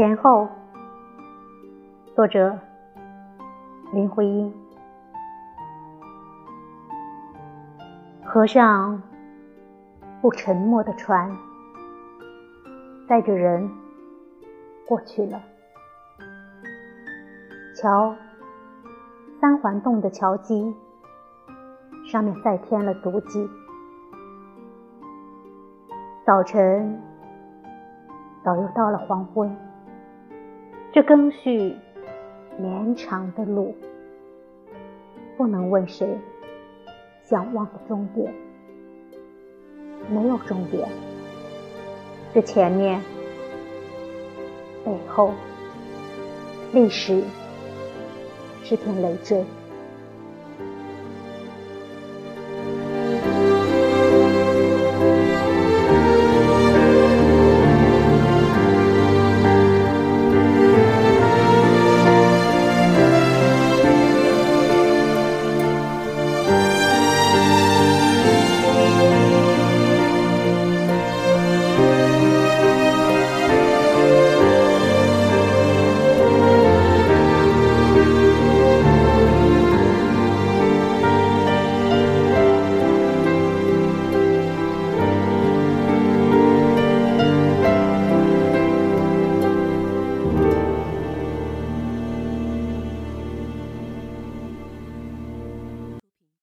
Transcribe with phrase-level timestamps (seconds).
[0.00, 0.48] 前后，
[2.16, 2.58] 作者
[3.92, 4.50] 林徽因。
[8.24, 9.02] 河上
[10.22, 11.30] 不沉没的船，
[13.06, 13.70] 载着人
[14.88, 15.38] 过去了。
[17.76, 18.14] 桥，
[19.38, 20.74] 三环洞的桥基
[22.10, 23.46] 上面再添了足迹。
[26.24, 26.98] 早晨，
[28.42, 29.54] 早又到了黄昏。
[30.92, 31.76] 这更续
[32.58, 33.76] 绵长的路，
[35.36, 36.18] 不能问谁
[37.22, 38.34] 想望的终点，
[40.10, 40.88] 没有终点。
[42.34, 43.00] 这前面、
[44.84, 45.32] 背后，
[46.72, 47.22] 历史
[48.64, 49.44] 是片累赘。